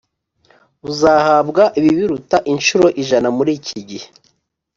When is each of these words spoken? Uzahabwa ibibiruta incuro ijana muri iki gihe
Uzahabwa 0.89 1.63
ibibiruta 1.79 2.37
incuro 2.51 2.87
ijana 3.01 3.29
muri 3.37 3.51
iki 3.59 3.79
gihe 3.89 4.07